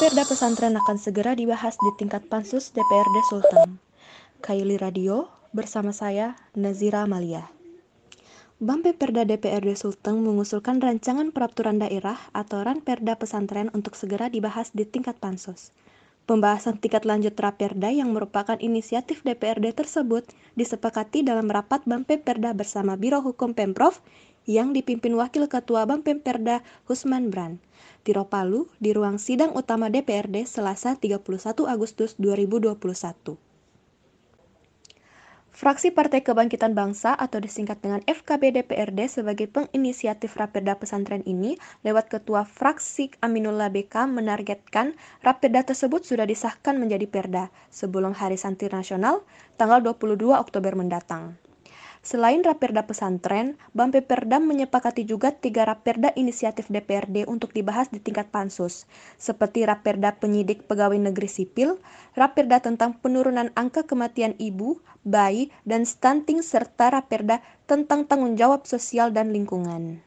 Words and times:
Raperda 0.00 0.24
pesantren 0.24 0.80
akan 0.80 0.96
segera 0.96 1.36
dibahas 1.36 1.76
di 1.76 1.92
tingkat 2.00 2.24
pansus 2.24 2.72
DPRD 2.72 3.16
Sulteng. 3.28 3.76
Kaili 4.40 4.80
Radio 4.80 5.28
bersama 5.52 5.92
saya 5.92 6.40
Nazira 6.56 7.04
Amalia. 7.04 7.52
Perda 8.96 9.28
DPRD 9.28 9.76
Sulteng 9.76 10.24
mengusulkan 10.24 10.80
rancangan 10.80 11.36
peraturan 11.36 11.84
daerah 11.84 12.16
atau 12.32 12.64
Ranperda 12.64 13.20
pesantren 13.20 13.68
untuk 13.76 13.92
segera 13.92 14.32
dibahas 14.32 14.72
di 14.72 14.88
tingkat 14.88 15.20
pansus. 15.20 15.68
Pembahasan 16.24 16.80
tingkat 16.80 17.04
lanjut 17.04 17.36
Raperda 17.36 17.92
yang 17.92 18.16
merupakan 18.16 18.56
inisiatif 18.56 19.20
DPRD 19.20 19.76
tersebut 19.76 20.24
disepakati 20.56 21.28
dalam 21.28 21.52
rapat 21.52 21.84
Perda 22.24 22.56
bersama 22.56 22.96
Biro 22.96 23.20
Hukum 23.20 23.52
Pemprov 23.52 24.00
yang 24.48 24.72
dipimpin 24.72 25.16
Wakil 25.16 25.48
Ketua 25.50 25.84
Perda 25.88 26.64
Husman 26.88 27.28
Brand 27.28 27.60
di 28.04 28.16
Ropalu 28.16 28.68
di 28.80 28.96
ruang 28.96 29.20
sidang 29.20 29.52
utama 29.52 29.92
DPRD 29.92 30.48
Selasa 30.48 30.96
31 30.96 31.20
Agustus 31.68 32.16
2021. 32.16 33.50
Fraksi 35.60 35.92
Partai 35.92 36.24
Kebangkitan 36.24 36.72
Bangsa 36.72 37.12
atau 37.12 37.36
disingkat 37.36 37.84
dengan 37.84 38.00
FKB 38.08 38.48
DPRD 38.56 39.12
sebagai 39.12 39.44
penginisiatif 39.44 40.32
Raperda 40.40 40.80
pesantren 40.80 41.20
ini 41.28 41.60
lewat 41.84 42.08
Ketua 42.08 42.48
Fraksi 42.48 43.12
Aminullah 43.20 43.68
BK 43.68 44.08
menargetkan 44.08 44.96
Raperda 45.20 45.60
tersebut 45.68 46.00
sudah 46.08 46.24
disahkan 46.24 46.80
menjadi 46.80 47.04
perda 47.04 47.44
sebelum 47.68 48.16
Hari 48.16 48.40
Santri 48.40 48.72
Nasional 48.72 49.20
tanggal 49.60 49.84
22 49.84 50.32
Oktober 50.32 50.72
mendatang. 50.72 51.36
Selain 52.00 52.40
Raperda 52.40 52.88
Pesantren, 52.88 53.60
Perda 53.76 54.40
menyepakati 54.40 55.04
juga 55.04 55.36
tiga 55.36 55.68
Raperda 55.68 56.16
inisiatif 56.16 56.72
DPRD 56.72 57.28
untuk 57.28 57.52
dibahas 57.52 57.92
di 57.92 58.00
tingkat 58.00 58.32
pansus, 58.32 58.88
seperti 59.20 59.68
Raperda 59.68 60.16
Penyidik 60.16 60.64
Pegawai 60.64 60.96
Negeri 60.96 61.28
Sipil, 61.28 61.76
Raperda 62.16 62.64
tentang 62.64 62.96
penurunan 62.96 63.52
angka 63.52 63.84
kematian 63.84 64.32
ibu, 64.40 64.80
bayi, 65.04 65.52
dan 65.68 65.84
stunting, 65.84 66.40
serta 66.40 66.88
Raperda 66.88 67.44
tentang 67.68 68.08
tanggung 68.08 68.32
jawab 68.32 68.64
sosial 68.64 69.12
dan 69.12 69.36
lingkungan. 69.36 70.00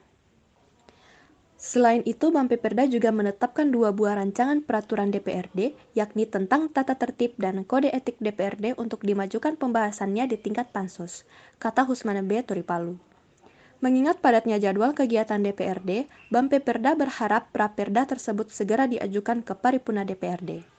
Selain 1.64 2.04
itu, 2.04 2.28
Perda 2.60 2.84
juga 2.92 3.16
menetapkan 3.16 3.72
dua 3.72 3.96
buah 3.96 4.20
rancangan 4.20 4.68
peraturan 4.68 5.16
DPRD, 5.16 5.72
yakni 5.96 6.28
tentang 6.28 6.68
tata 6.68 7.00
tertib 7.00 7.40
dan 7.40 7.64
kode 7.64 7.88
etik 7.88 8.20
DPRD 8.20 8.76
untuk 8.76 9.00
dimajukan 9.08 9.56
pembahasannya 9.56 10.28
di 10.28 10.36
tingkat 10.36 10.76
pansus, 10.76 11.24
kata 11.64 11.88
Husmana 11.88 12.20
B. 12.20 12.44
Turipalu. 12.44 13.00
Mengingat 13.80 14.20
padatnya 14.20 14.60
jadwal 14.60 14.92
kegiatan 14.92 15.40
DPRD, 15.40 16.12
Perda 16.60 17.00
berharap 17.00 17.48
praperda 17.56 18.12
tersebut 18.12 18.52
segera 18.52 18.84
diajukan 18.84 19.40
ke 19.40 19.56
paripurna 19.56 20.04
DPRD 20.04 20.73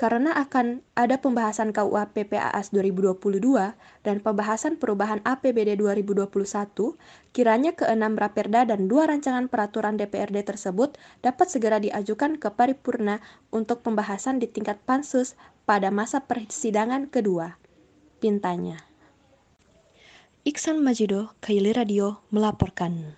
karena 0.00 0.34
akan 0.34 0.80
ada 0.96 1.20
pembahasan 1.20 1.70
KUA 1.70 2.10
PPAS 2.16 2.72
2022 2.72 3.76
dan 4.02 4.16
pembahasan 4.18 4.80
perubahan 4.80 5.20
APBD 5.22 5.76
2021, 5.78 6.32
kiranya 7.30 7.72
keenam 7.76 8.16
Raperda 8.16 8.64
dan 8.66 8.88
dua 8.88 9.06
rancangan 9.06 9.46
peraturan 9.46 10.00
DPRD 10.00 10.42
tersebut 10.42 10.96
dapat 11.20 11.46
segera 11.48 11.78
diajukan 11.78 12.40
ke 12.40 12.48
paripurna 12.50 13.20
untuk 13.52 13.84
pembahasan 13.84 14.40
di 14.40 14.48
tingkat 14.48 14.80
pansus 14.82 15.36
pada 15.68 15.92
masa 15.94 16.24
persidangan 16.24 17.08
kedua. 17.12 17.60
Pintanya. 18.18 18.82
Iksan 20.42 20.82
Majido, 20.82 21.38
Kaili 21.38 21.70
Radio, 21.70 22.26
melaporkan. 22.34 23.14